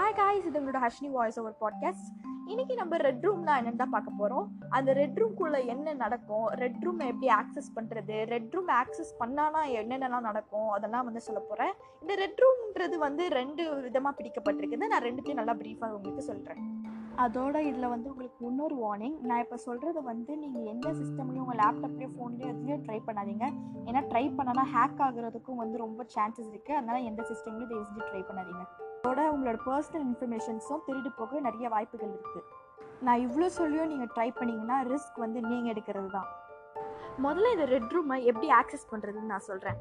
ஆ 0.00 0.10
guys 0.10 0.46
இது 0.46 0.60
உங்களோட 0.60 0.80
Harshini 0.84 1.10
voice 1.10 1.38
over 1.40 1.56
podcast 1.60 2.08
இன்னைக்கு 2.46 2.74
நம்ம 2.74 2.96
ரெட் 2.96 3.24
ரூம்லாம் 3.26 3.58
என்னென்னு 3.60 3.76
தான் 3.76 3.90
பார்க்க 3.90 4.20
போகிறோம் 4.20 4.46
அந்த 4.68 4.92
ரெட் 4.92 5.18
ரூம்குள்ளே 5.22 5.66
என்ன 5.66 5.92
நடக்கும்? 5.94 6.46
ரெட் 6.62 6.82
ரூம் 6.84 6.98
எப்படி 6.98 7.28
ஆக்சஸ் 7.28 7.70
பண்ணுறது 7.76 8.24
ரெட் 8.24 8.54
ரூம் 8.54 8.68
ஆக்சஸ் 8.68 9.12
பண்ணானா 9.20 9.62
என்னென்னலாம் 9.80 10.20
நடக்கும்? 10.20 10.70
அதெல்லாம் 10.70 11.04
வந்து 11.04 11.20
சொல்ல 11.20 11.40
போகிறேன் 11.40 11.72
இந்த 12.00 12.14
ரெட் 12.14 12.40
ரூம்ன்றது 12.44 12.98
வந்து 12.98 13.28
ரெண்டு 13.28 13.80
விதமாக 13.80 14.16
பிடிக்கப்பட்டிருக்குது 14.18 14.86
நான் 14.86 15.06
ரெண்டுத்தையும் 15.08 15.40
நல்லா 15.40 15.52
ப்ரீஃபாக 15.52 15.96
உங்களுக்கு 15.96 16.20
சொல்கிறேன் 16.20 16.62
அதோட 17.18 17.56
இதில் 17.60 17.88
வந்து 17.88 18.10
உங்களுக்கு 18.10 18.46
இன்னொரு 18.46 18.74
வார்னிங் 18.74 19.16
நான் 19.20 19.38
இப்போ 19.38 19.56
சொல்கிறது 19.56 20.02
வந்து 20.02 20.36
நீங்கள் 20.36 20.64
எந்த 20.64 20.88
சிஸ்டம்லையும் 20.90 21.44
உங்கள் 21.46 21.60
லேப்டாப்லேயோ 21.62 22.10
ஃபோன்லேயோ 22.14 22.52
எதுலேயும் 22.52 22.84
ட்ரை 22.86 23.00
பண்ணாதீங்க. 23.08 23.46
ஏன்னா 23.84 24.02
ட்ரை 24.12 24.24
பண்ணனா 24.38 24.64
ஹேக் 24.76 25.02
ஆகுறதுக்கும் 25.08 25.54
வந்து 25.54 25.78
ரொம்ப 25.78 26.06
சான்சஸ் 26.14 26.50
இருக்குது 26.52 26.78
அதனால் 26.78 27.02
எந்த 27.02 27.22
சிஸ்டம்லையும் 27.22 27.70
தயவு 27.72 27.86
செஞ்சு 27.90 28.08
ட்ரை 28.12 28.22
பண்ணாதீங்க. 28.30 28.64
அதோட 29.04 29.22
உங்களோட 29.34 29.58
பர்சனல் 29.68 30.04
இன்ஃபர்மேஷன்ஸும் 30.08 30.82
திருடு 30.86 31.10
போக 31.16 31.40
நிறைய 31.46 31.66
வாய்ப்புகள் 31.72 32.12
இருக்குது 32.16 32.42
நான் 33.06 33.22
இவ்வளோ 33.24 33.46
சொல்லியும் 33.56 33.90
நீங்கள் 33.92 34.10
ட்ரை 34.12 34.26
பண்ணீங்கன்னா 34.36 34.76
ரிஸ்க் 34.90 35.18
வந்து 35.22 35.38
நீங்கள் 35.48 35.72
எடுக்கிறது 35.72 36.10
தான் 36.16 36.28
முதல்ல 37.24 37.50
இந்த 37.54 37.66
ரெட் 37.72 37.94
ரூமை 37.96 38.18
எப்படி 38.30 38.48
ஆக்சஸ் 38.60 38.86
பண்ணுறதுன்னு 38.92 39.32
நான் 39.32 39.46
சொல்கிறேன் 39.48 39.80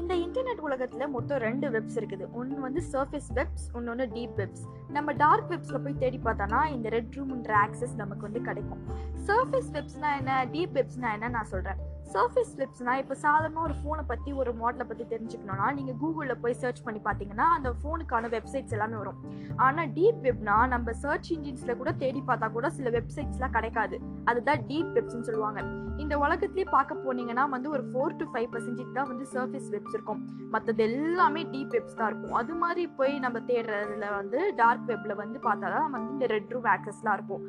இந்த 0.00 0.14
இன்டர்நெட் 0.24 0.64
உலகத்தில் 0.68 1.12
மொத்தம் 1.16 1.42
ரெண்டு 1.46 1.66
வெப்ஸ் 1.74 1.98
இருக்குது. 2.00 2.24
ஒன்று 2.38 2.64
வந்து 2.66 2.80
சர்ஃபேஸ் 2.92 3.30
வெப்ஸ் 3.38 3.66
இன்னொன்று 3.78 4.06
டீப் 4.16 4.34
வெப்ஸ் 4.40 4.64
நம்ம 4.96 5.12
டார்க் 5.24 5.50
வெப்ஸில் 5.52 5.82
போய் 5.84 6.00
தேடி 6.02 6.20
பார்த்தோன்னா 6.26 6.62
இந்த 6.76 6.88
ரெட் 6.96 7.14
ரூம்ன்ற 7.18 7.54
ஆக்சஸ் 7.66 7.94
நமக்கு 8.02 8.26
வந்து 8.28 8.42
கிடைக்கும். 8.48 8.82
சர்ஃபேஸ் 9.28 9.70
வெப்ஸ்னால் 9.78 10.18
என்ன 10.22 10.42
டீப் 10.54 10.76
வெப்ஸ்னால் 10.80 11.16
என்ன 11.18 11.32
நான் 11.38 11.52
சொல்கிறேன் 11.54 11.80
சர்ஃபேஸ் 12.14 12.52
ஃபிளிப்ஸ்னா 12.52 12.92
இப்போ 13.00 13.14
சாதாரணமாக 13.24 13.66
ஒரு 13.68 13.74
ஃபோனை 13.80 14.04
பற்றி 14.12 14.30
ஒரு 14.40 14.50
மாடலை 14.60 14.84
பற்றி 14.90 15.04
தெரிஞ்சுக்கணும்னா 15.12 15.66
நீங்கள் 15.78 15.98
கூகுளில் 16.02 16.40
போய் 16.42 16.56
சர்ச் 16.62 16.82
பண்ணி 16.86 17.00
பார்த்தீங்கன்னா 17.06 17.46
அந்த 17.56 17.70
ஃபோனுக்கான 17.80 18.30
வெப்சைட்ஸ் 18.36 18.74
எல்லாமே 18.76 18.96
வரும். 19.02 19.18
ஆனால் 19.66 19.90
டீப் 19.98 20.20
வெப்னா 20.26 20.56
நம்ம 20.74 20.94
சர்ச் 21.02 21.30
இன்ஜின்ஸில் 21.36 21.78
கூட 21.82 21.92
தேடி 22.02 22.22
பார்த்தா 22.30 22.48
கூட 22.56 22.70
சில 22.78 22.90
வெப்சைட்ஸ்லாம் 22.96 23.54
கிடைக்காது. 23.58 23.98
அதுதான் 24.32 24.62
டீப் 24.70 24.92
வெப்ஸ்னு 24.96 25.28
சொல்லுவாங்க. 25.28 25.62
இந்த 26.02 26.14
உலகத்துலேயே 26.24 26.68
பார்க்க 26.76 27.04
போனீங்கன்னா 27.06 27.44
வந்து 27.54 27.68
ஒரு 27.76 27.84
ஃபோர் 27.90 28.18
டு 28.20 28.26
ஃபைவ் 28.32 28.48
பர்சன்டேஜ் 28.52 28.92
தான் 28.98 29.08
வந்து 29.12 29.24
சர்ஃபேஸ் 29.34 29.70
வெப்ஸ் 29.74 29.94
இருக்கும். 29.96 30.20
மற்றது 30.54 30.82
எல்லாமே 30.88 31.42
டீப் 31.52 31.74
வெப்ஸ் 31.76 31.98
தான் 32.00 32.08
இருக்கும். 32.10 32.36
அது 32.40 32.54
மாதிரி 32.62 32.84
போய் 32.98 33.14
நம்ம 33.24 33.38
தேடுறதுல 33.50 34.08
வந்து 34.20 34.38
டார்க் 34.60 34.86
வெப்பில் 34.90 35.20
வந்து 35.22 35.40
பார்த்தா 35.48 35.70
தான் 35.76 35.90
வந்து 35.96 36.10
இந்த 36.16 36.28
ரெட் 36.34 36.52
ரூம் 36.54 36.70
ஆக்சஸ்லாம் 36.74 37.16
இருக்கும். 37.18 37.44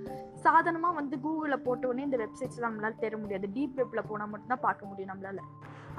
சாதாரணமாக 0.45 0.97
வந்து 0.99 1.15
கூகுளில் 1.25 1.63
போட்டோன்னே 1.65 2.05
இந்த 2.09 2.17
வெப்சைட்ஸ்லாம் 2.25 2.71
நம்மளால் 2.71 3.01
தேட 3.03 3.15
முடியாது. 3.23 3.47
டீப் 3.57 3.75
வெப்பில் 3.79 4.07
போனால் 4.11 4.31
மட்டும் 4.35 4.49
தான் 4.53 4.65
பார்க்க 4.67 4.89
முடியும் 4.89 5.11
நம்மளால. 5.11 5.41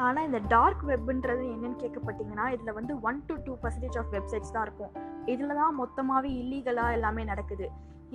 ஆனால் 0.04 0.26
இந்த 0.28 0.38
டார்க் 0.52 0.82
வெப்புன்றது 0.90 1.44
என்னன்னு 1.54 1.80
கேட்கப்பட்டீங்கன்னா 1.84 2.46
இதில் 2.56 2.76
வந்து 2.80 2.92
one 3.08 3.18
to 3.28 3.34
two 3.46 3.54
percentage 3.62 3.98
of 4.00 4.12
websites 4.16 4.54
தான் 4.56 4.66
இருக்கும். 4.66 4.92
இதில் 5.32 5.58
தான் 5.60 5.74
மொத்தமாகவே 5.80 6.30
இல்லீகலாக 6.42 6.96
எல்லாமே 6.98 7.24
நடக்குது. 7.32 7.66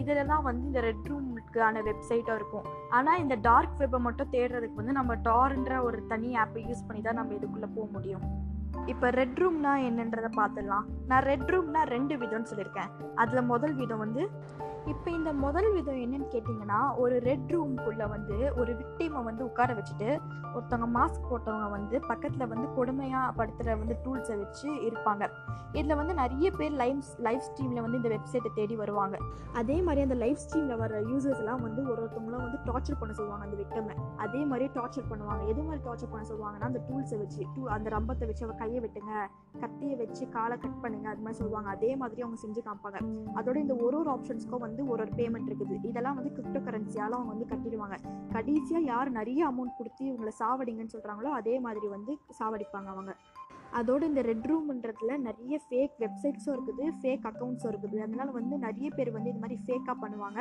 இதில் 0.02 0.27
தான் 0.31 0.44
வந்து 0.47 0.63
இந்த 0.69 0.81
ரெட் 0.88 1.07
ரூமுக்கான 1.11 1.81
வெப்சைட்டாக 1.88 2.39
இருக்கும். 2.39 2.66
ஆனால் 2.97 3.21
இந்த 3.23 3.35
டார்க் 3.47 3.79
வெப்பை 3.81 3.99
மட்டும் 4.07 4.33
தேடுறதுக்கு 4.35 4.79
வந்து 4.81 4.97
நம்ம 4.99 5.16
டார்ன்ற 5.29 5.79
ஒரு 5.88 5.99
தனி 6.11 6.29
ஆப்பை 6.44 6.63
யூஸ் 6.69 6.85
பண்ணி 6.89 7.01
தான் 7.07 7.19
நம்ம 7.19 7.33
இதுக்குள்ளே 7.39 7.69
போக 7.77 7.88
முடியும். 7.95 8.25
இப்போ 8.92 9.08
ரெட் 9.20 9.39
ரூம்னா 9.42 9.73
என்னன்றதை 9.88 10.30
பார்த்துடலாம். 10.39 10.86
நான் 11.09 11.25
ரெட் 11.31 11.50
ரூம்னா 11.53 11.81
ரெண்டு 11.95 12.16
விதம்னு 12.23 12.50
சொல்லியிருக்கேன். 12.52 12.92
அதில் 13.23 13.50
முதல் 13.52 13.75
விதம் 13.81 14.03
வந்து 14.06 14.23
இப்போ 14.92 15.09
இந்த 15.17 15.31
முதல் 15.44 15.69
விதம் 15.75 16.02
என்னன்னு 16.03 16.28
கேட்டிங்கன்னா 16.34 16.80
ஒரு 17.03 17.16
ரெட் 17.28 17.50
ரூம்குள்ளே 17.53 18.06
வந்து 18.14 18.38
ஒரு 18.59 18.72
விக்டீமை 18.81 19.22
வந்து 19.30 19.44
உட்கார 19.50 19.73
வச்சுட்டு 19.80 20.09
ஒருத்தவங்க 20.56 20.88
மாஸ்க் 20.97 21.28
போட்டவங்க 21.31 21.67
வந்து 21.78 21.95
பக்கத்தில் 22.11 22.50
வந்து 22.53 22.67
கொடுமையாக 22.78 23.34
படுத்துகிற 23.39 23.75
வந்து 23.81 23.95
டூல்ஸை 24.06 24.36
வச்சு 24.44 24.67
இருப்பாங்க. 24.88 25.23
இதில் 25.80 25.97
வந்து 26.00 26.14
நிறைய 26.19 26.47
பேர் 26.59 26.75
லைவ் 26.81 27.02
லைவ் 27.25 27.41
ஸ்ட்ரீமில் 27.47 27.84
வந்து 27.86 28.00
இந்த 28.02 28.09
வெப்சைட்டை 28.14 28.52
தேடி 28.59 28.75
வருவாங்க. 28.84 29.17
அதே 29.59 29.78
மாதிரி 29.88 30.02
அந்த 30.08 30.17
லைவ் 30.23 30.39
ஸ்ட்ரீமில் 30.44 30.80
வர 30.84 31.02
யூசர்ஸ்லாம் 31.12 31.63
வந்து 31.68 31.81
ஒரு 31.90 32.00
ஒருத்தவங்களும் 32.03 32.44
வந்து 32.46 32.59
டார்ச்சர் 32.69 33.00
பண்ண 33.01 33.13
சொல்லுவாங்க 33.19 33.46
அந்த 33.47 33.57
விக்டமை 33.63 33.96
அதே 34.25 34.41
மாதிரி 34.51 34.68
டார்ச்சர் 34.78 35.09
பண்ணுவாங்க. 35.12 35.44
எது 35.53 35.68
மாதிரி 35.68 35.84
டார்ச்சர் 35.88 36.12
பண்ண 36.13 36.25
சொல்லுவாங்கன்னா 36.31 36.69
அந்த 36.72 36.81
டூல்ஸை 36.88 37.19
வச்சு 37.24 37.41
டூ 37.56 37.63
அந்த 37.78 37.90
ரம்பத்தை 37.97 38.28
வச்சு 38.31 38.46
அவ 38.47 38.56
கையை 38.67 38.81
வெட்டுங்க. 38.85 39.13
கத்தியை 39.63 39.95
வச்சு 40.03 40.23
காலை 40.38 40.55
கட் 40.63 40.81
பண்ணுங்க. 40.83 41.07
அது 41.13 41.23
மாதிரி 41.25 41.39
சொல்லுவாங்க. 41.41 41.69
அதே 41.78 41.91
மாதிரி 42.01 42.23
அவங்க 42.25 42.39
செஞ்சு 42.45 42.61
காமிப்பாங்க. 42.67 43.00
அதோட 43.39 43.57
இந்த 43.66 43.75
ஒரு 43.85 43.97
ஒரு 44.01 44.09
ஆப்ஷன்ஸ்க்கும் 44.16 44.66
வந்து 44.67 44.81
ஒரு 44.91 45.01
ஒரு 45.05 45.13
பேமெண்ட் 45.19 45.50
இருக்குது. 45.50 45.75
இதெல்லாம் 45.89 46.17
வந்து 46.19 46.31
கிரிப்டோ 46.38 46.61
கரன்சியால 46.67 47.17
அவங்க 47.17 47.33
வந்து 47.35 47.50
கட்டிடுவாங்க. 47.53 47.97
கடைசியாக 48.35 48.89
யார் 48.91 49.09
நிறைய 49.19 49.41
அமௌண்ட் 49.51 49.77
கொடுத்து 49.79 50.03
இவங்களை 50.11 50.33
சாவடிங்கன்னு 50.44 50.95
சொல்கிறாங்களோ 50.95 51.31
அதே 51.39 51.56
மாதிரி 51.66 51.89
வந்து 51.97 52.13
சாவடிப்பாங்க 52.39 52.89
அவங்க. 52.95 53.13
அதோட 53.79 54.01
இந்த 54.09 54.22
ரெட் 54.27 54.45
ரூம்ன்றதுல 54.50 55.16
நிறைய 55.27 55.56
ஃபேக் 55.66 55.95
வெப்சைட்ஸும் 56.03 56.53
இருக்குது 56.56 56.85
ஃபேக் 57.00 57.25
அக்கௌண்ட்ஸும் 57.29 57.72
இருக்குது. 57.72 57.97
அதனால 58.06 58.27
வந்து 58.38 58.56
நிறைய 58.66 58.88
பேர் 58.97 59.11
வந்து 59.16 59.31
இது 59.33 59.44
மாதிரி 59.44 59.57
ஃபேக்காக 59.66 59.95
பண்ணுவாங்க. 60.03 60.39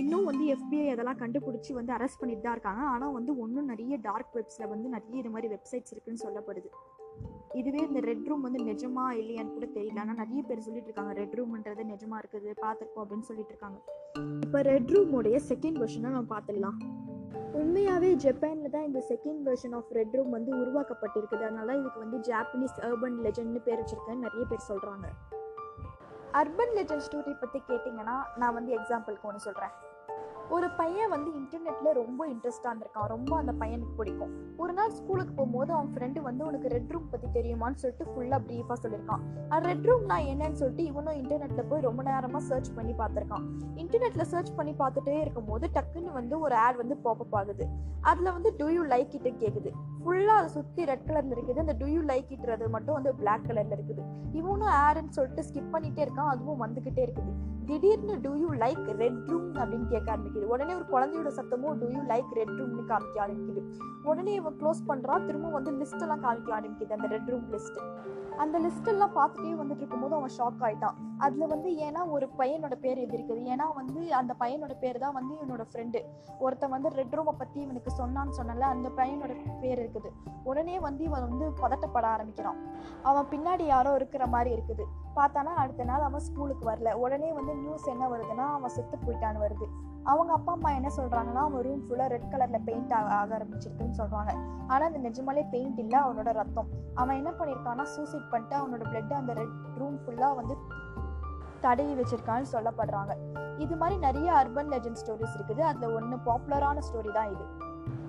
இன்னும் 0.00 0.28
வந்து 0.30 0.44
எஃபிஐ 0.54 0.86
அதெல்லாம் 0.94 1.20
கண்டுபிடிச்சி 1.24 1.72
வந்து 1.80 1.94
அரெஸ்ட் 1.98 2.20
பண்ணிட்டு 2.22 2.46
தான் 2.46 2.56
இருக்காங்க. 2.58 2.84
ஆனால் 2.94 3.16
வந்து 3.18 3.34
ஒன்றும் 3.44 3.70
நிறைய 3.74 3.96
டார்க் 4.08 4.36
வெப்ஸில் 4.38 4.72
வந்து 4.74 4.88
நிறைய 4.96 5.22
இது 5.22 5.32
மாதிரி 5.36 5.50
வெப்சைட்ஸ் 5.56 5.94
இருக்குன்னு 5.96 6.24
சொல்லப்படுது. 6.26 6.70
இதுவே 7.60 7.80
இந்த 7.88 8.00
ரெட் 8.08 8.28
ரூம் 8.30 8.44
வந்து 8.46 8.60
நிஜமா 8.70 9.04
இல்லையான்னு 9.20 9.54
கூட 9.56 9.66
தெரியல. 9.76 10.00
ஆனால் 10.02 10.18
நிறைய 10.22 10.40
பேர் 10.48 10.66
சொல்லிட்டு 10.66 10.88
இருக்காங்க 10.90 11.14
ரெட் 11.20 11.36
ரூம்ன்றது 11.38 11.84
நிஜமா 11.92 12.18
இருக்குது 12.22 12.50
பார்த்துருக்கோம் 12.64 13.02
அப்படின்னு 13.04 13.28
சொல்லிட்டு 13.30 13.52
இருக்காங்க 13.54 13.78
இப்போ 14.46 14.60
ரெட் 14.70 14.92
ரூமுடைய 14.94 15.38
செகண்ட் 15.50 15.80
வெர்ஷனை 15.82 16.10
நம்ம 16.16 16.30
பார்த்துடலாம். 16.34 16.78
உண்மையாகவே 17.60 18.10
ஜப்பானில் 18.24 18.72
தான் 18.74 18.86
இந்த 18.88 19.00
second 19.10 19.42
version 19.48 19.74
of 19.78 19.92
red 19.98 20.16
room 20.18 20.32
வந்து 20.36 20.52
உருவாக்கப்பட்டிருக்குது. 20.62 21.44
அதனால 21.48 21.76
இதுக்கு 21.80 22.04
வந்து 22.04 22.18
ஜாப்பனீஸ் 22.30 22.76
அர்பன் 22.88 23.18
லெஜெண்ட்னு 23.26 23.62
பேர் 23.68 23.80
வச்சிருக்கேன்னு 23.82 24.26
நிறைய 24.26 24.44
பேர் 24.52 24.68
சொல்கிறாங்க 24.70 25.06
அர்பன் 26.40 26.74
லெஜெண்ட் 26.78 27.06
ஸ்டோரி 27.06 27.32
பற்றி 27.38 27.60
கேட்டிங்கன்னா 27.70 28.16
நான் 28.40 28.56
வந்து 28.58 28.72
எக்ஸாம்பிளுக்கு 28.78 29.28
ஒன்று 29.30 29.46
சொல்கிறேன் 29.46 29.72
ஒரு 30.54 30.68
பையன் 30.78 31.12
வந்து 31.12 31.30
இன்டர்நெட்டில் 31.38 31.96
ரொம்ப 31.98 32.20
இன்ட்ரெஸ்டாக 32.30 32.70
இருந்திருக்கான். 32.70 33.08
ரொம்ப 33.12 33.32
அந்த 33.36 33.52
பையனுக்கு 33.60 33.94
பிடிக்கும். 33.98 34.32
ஒரு 34.62 34.72
நாள் 34.72 34.94
ஸ்கூலுக்கு 34.98 35.32
போகும்போது 35.34 35.70
அவன் 35.72 35.90
ஃப்ரெண்டு 35.94 36.20
வந்து 36.28 36.42
உனக்கு 36.46 36.68
ரெட் 36.68 36.90
ரூம் 36.94 37.08
பற்றி 37.10 37.28
தெரியுமான்னு 37.36 37.80
சொல்லிட்டு 37.82 38.06
ஃபுல்லாக 38.12 38.40
ப்ரீஃபாக 38.48 38.78
சொல்லியிருக்கான். 38.84 39.22
அது 39.48 39.68
ரெட் 39.70 39.86
ரூம்னா 39.90 40.16
என்னன்னு 40.32 40.58
சொல்லிட்டு 40.62 40.84
இவனும் 40.90 41.18
இன்டர்நெட்டில் 41.20 41.68
போய் 41.72 41.86
ரொம்ப 41.88 42.02
நேரமாக 42.10 42.42
சர்ச் 42.50 42.70
பண்ணி 42.78 42.94
பார்த்துருக்கான். 43.02 43.46
இன்டர்நெட்டில் 43.82 44.30
சர்ச் 44.32 44.52
பண்ணி 44.56 44.74
பார்த்துட்டே 44.82 45.16
இருக்கும்போது 45.20 45.68
டக்குன்னு 45.76 46.12
வந்து 46.20 46.40
ஒரு 46.40 46.56
ஆட் 46.64 46.80
வந்து 46.82 46.96
பாப்பப் 47.04 47.36
ஆகுது. 47.40 47.66
அதில் 48.00 48.32
வந்து 48.32 48.52
டூ 48.58 48.68
யூ 48.76 48.82
லைக் 48.94 49.14
இட்டு 49.18 49.32
கேட்குது 49.44 49.72
ஃபுல்லாக 50.04 50.40
அதை 50.40 50.50
சுற்றி 50.56 50.84
ரெட் 50.92 51.06
கலரில் 51.08 51.34
இருக்குது. 51.36 51.62
அந்த 51.64 51.76
டூ 51.82 51.86
யூ 51.94 52.02
லைக் 52.12 52.30
இட்டுறது 52.36 52.68
மட்டும் 52.76 52.96
வந்து 52.98 53.14
பிளாக் 53.14 53.46
கலரில் 53.48 53.76
இருக்குது. 53.78 54.04
இவனும் 54.40 54.74
ஆடுன்னு 54.82 55.16
சொல்லிட்டு 55.18 55.44
ஸ்கிப் 55.48 55.72
பண்ணிகிட்டே 55.76 56.04
இருக்கான். 56.08 56.32
அதுவும் 56.34 56.62
வந்துக்கிட்டே 56.66 57.04
இருக்குது. 57.06 57.32
திடீர்னு 57.70 58.14
do 58.22 58.30
you 58.42 58.48
like 58.62 58.86
red 59.00 59.28
room 59.32 59.50
அப்படின்னு 59.54 59.86
கேட்க 59.92 60.08
ஆரம்பிக்குது. 60.12 60.39
உடனே 60.52 60.72
ஒரு 60.78 60.86
குழந்தையோட 60.92 61.30
சத்தமும் 61.38 61.78
டூ 61.80 61.88
யூ 61.94 62.02
லைக் 62.12 62.30
ரெட் 62.38 62.54
ரூம்னு 62.60 62.84
காமிக்க 62.92 63.18
ஆரம்பிக்குது. 63.24 63.62
உடனே 64.10 64.34
இவன் 64.40 64.56
க்ளோஸ் 64.60 64.82
பண்ணுறான் 64.90 65.26
திரும்ப 65.26 65.48
வந்து 65.56 65.72
லிஸ்ட்டெல்லாம் 65.80 66.24
காமிக்க 66.26 66.50
ஆரம்பிக்குது 66.58 66.96
அந்த 66.98 67.08
ரெட் 67.14 67.30
ரூம் 67.32 67.46
லிஸ்ட் 67.54 67.80
அந்த 68.42 68.56
லிஸ்ட்டெல்லாம் 68.64 69.14
பார்த்துட்டே 69.16 69.50
வந்துட்டு 69.60 69.82
இருக்கும்போது 69.82 70.14
அவன் 70.18 70.32
ஷாக் 70.36 70.62
ஆயிட்டான். 70.66 70.98
அதில் 71.24 71.50
வந்து 71.52 71.70
ஏன்னா 71.86 72.02
ஒரு 72.14 72.26
பையனோட 72.38 72.74
பேர் 72.84 73.00
இது 73.04 73.14
இருக்குது 73.16 73.42
ஏன்னா 73.52 73.66
வந்து 73.78 74.00
அந்த 74.20 74.32
பையனோட 74.42 74.74
பேர் 74.82 74.98
தான் 75.04 75.16
வந்து 75.16 75.32
இவனோட 75.38 75.64
ஃப்ரெண்டு 75.70 76.00
ஒருத்தன் 76.44 76.72
வந்து 76.74 76.88
ரெட் 76.98 77.16
ரூமை 77.18 77.34
பற்றி 77.40 77.58
இவனுக்கு 77.66 77.92
சொன்னான்னு 78.00 78.36
சொன்னல 78.38 78.68
அந்த 78.74 78.88
பையனோட 79.00 79.32
பேர் 79.62 79.80
இருக்குது. 79.82 80.10
உடனே 80.44 80.78
வந்து 80.86 81.04
இவன் 81.08 81.26
வந்து 81.28 81.46
பதட்டப்பட 81.62 82.06
ஆரம்பிக்கிறான். 82.14 82.58
அவன் 83.10 83.30
பின்னாடி 83.34 83.66
யாரோ 83.74 83.94
இருக்கிற 83.94 84.26
மாதிரி 84.26 84.50
இருக்குது. 84.56 84.86
பார்த்தானா 85.18 85.52
அடுத்த 85.62 85.84
நாள் 85.84 86.08
அவன் 86.08 86.26
ஸ்கூலுக்கு 86.28 86.64
வரல. 86.70 86.92
உடனே 87.04 87.32
வந்து 87.32 87.54
நியூஸ் 87.54 87.88
என்ன 87.94 88.08
வருதுன்னா 88.14 88.46
அவன் 88.56 88.74
செத்து 88.76 88.98
போயிட்டான்னு 89.06 89.44
வருது. 89.46 89.68
அவங்க 90.04 90.32
அப்பா 90.32 90.52
அம்மா 90.52 90.70
என்ன 90.70 90.88
சொல்றாங்கன்னா 90.96 91.42
அவங்க 91.44 91.62
ரூம் 91.62 91.82
ஃபுல்லா 91.88 92.06
ரெட் 92.06 92.28
கலர்ல 92.30 92.58
பெயிண்ட் 92.64 92.92
ஆக 92.92 93.14
ஆக 93.14 93.38
ஆரம்பிச்சிருக்குன்னு 93.38 93.98
சொல்றாங்க. 93.98 94.32
ஆனா 94.66 94.86
அந்த 94.86 94.98
நிஜமாலே 94.98 95.48
பெயிண்ட் 95.50 95.78
இல்ல 95.78 95.94
அவனோட 96.04 96.32
ரத்தம். 96.32 96.68
அவன் 96.94 97.16
என்ன 97.16 97.30
பண்ணியிருக்கான்னா 97.30 97.82
சூசைட் 97.82 98.30
பண்ணிட்டு 98.30 98.56
அவனோட 98.56 98.82
பிளட் 98.92 99.12
அந்த 99.12 99.32
ரெட் 99.32 99.56
ரூம் 99.76 99.98
ஃபுல்லா 100.06 100.34
வந்து 100.34 100.56
தடவி 101.60 101.94
வச்சிருக்கான்னு 101.94 102.46
சொல்லப்படுறாங்க. 102.52 103.16
இது 103.58 103.76
மாதிரி 103.76 104.00
நிறைய 104.00 104.32
அர்பன் 104.32 104.70
லெஜண்ட் 104.70 105.00
ஸ்டோரிஸ் 105.06 105.36
இருக்குது. 105.38 105.60
அதுல 105.60 105.94
ஒன்று 105.94 106.16
பாப்புலரான 106.16 106.78
ஸ்டோரி 106.88 107.12
தான் 107.12 107.30
இது. 107.30 107.46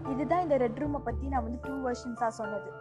இதுதான் 0.09 0.41
இந்த 0.41 0.57
ரெட் 0.57 0.83
ரூமை 0.83 0.97
பத்தி 0.97 1.27
நான் 1.27 1.43
வந்து 1.43 1.59
டூ 1.61 1.89
வெர்ஷன்ஸாக 1.89 2.27
சொன்னது. 2.27 2.71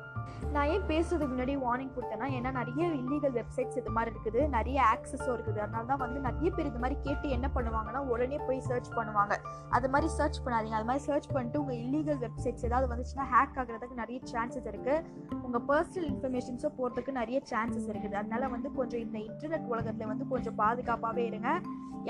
நான் 0.55 0.69
ஏன் 0.75 0.87
பேசுறதுக்கு 0.91 1.33
முன்னாடி 1.35 1.55
வார்னிங் 1.65 1.93
கொடுத்தேன்னா 1.97 2.29
ஏன்னா 2.37 2.51
நிறைய 2.59 2.85
இல்லீகல் 3.01 3.35
வெப்சைட்ஸ் 3.39 3.79
இது 3.81 3.91
மாதிரி 3.97 4.13
இருக்குது 4.15 4.41
நிறைய 4.57 4.79
ஆக்சஸும் 4.93 5.35
இருக்குது. 5.37 5.61
அதனால 5.65 5.85
தான் 5.91 6.03
வந்து 6.05 6.21
நிறைய 6.29 6.49
பேர் 6.57 6.71
இது 6.71 6.83
மாதிரி 6.85 6.97
கேட்டு 7.07 7.29
என்ன 7.37 7.49
பண்ணுவாங்கன்னா 7.57 8.03
உடனே 8.13 8.39
போய் 8.47 8.61
சர்ச் 8.69 8.91
பண்ணுவாங்க. 8.99 9.37
அது 9.79 9.91
மாதிரி 9.95 10.11
சர்ச் 10.19 10.41
பண்ணாதீங்க. 10.45 10.79
அது 10.81 10.89
மாதிரி 10.91 11.05
சர்ச் 11.09 11.29
பண்ணிட்டு 11.35 11.61
உங்கள் 11.63 11.81
இல்லீகல் 11.85 12.21
வெப்சைட்ஸ் 12.27 12.67
ஏதாவது 12.71 12.89
வந்துச்சுன்னா 12.93 13.27
ஹேக் 13.35 13.59
ஆகுறதுக்கு 13.63 14.01
நிறைய 14.03 14.21
சான்சஸ் 14.33 14.69
இருக்குது 14.73 15.37
உங்கள் 15.47 15.65
பர்சனல் 15.71 16.09
இன்ஃபர்மேஷன்ஸும் 16.13 16.77
போகிறதுக்கு 16.81 17.15
நிறைய 17.21 17.41
சான்சஸ் 17.53 17.89
இருக்குது. 17.93 18.17
அதனால 18.23 18.49
வந்து 18.57 18.71
கொஞ்சம் 18.81 19.05
இந்த 19.07 19.19
இன்டர்நெட் 19.29 19.71
உலகத்தில் 19.75 20.11
வந்து 20.13 20.27
கொஞ்சம் 20.35 20.59
பாதுகாப்பாகவே 20.65 21.25
இருங்க. 21.33 21.51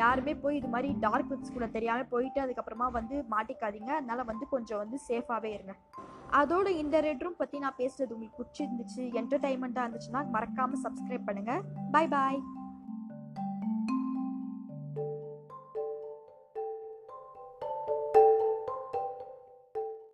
யாருமே 0.00 0.32
போய் 0.42 0.58
இது 0.58 0.68
மாதிரி 0.72 0.88
டார்க் 1.04 1.30
வெப்ஸ் 1.30 1.54
கூட 1.54 1.66
தெரியாமல் 1.76 2.10
போயிட்டு 2.12 2.40
அதுக்கப்புறமா 2.42 2.86
வந்து 2.98 3.16
மாட்டிக்காதீங்க. 3.32 3.90
அதனால 3.98 4.22
வந்து 4.28 4.44
கொஞ்சம் 4.54 4.80
வந்து 4.82 4.96
சேஃபாகவே 5.08 5.50
இருங்க. 5.56 5.74
அதோட 6.38 6.68
இந்த 6.76 6.96
ரெட் 7.00 7.22
ரூம் 7.22 7.36
பற்றி 7.36 7.58
நான் 7.58 7.78
பேசுறது 7.78 8.14
உங்களுக்கு 8.14 8.38
பிடிச்சிருந்துச்சு 8.38 9.02
என்டர்டைன்மெண்ட்டாக 9.20 9.84
இருந்துச்சுன்னா 9.86 10.22
மறக்காமல் 10.30 10.82
சப்ஸ்கிரைப் 10.82 11.28
பண்ணுங்கள் 11.28 11.62
பை 11.90 12.04
பாய் 12.08 12.40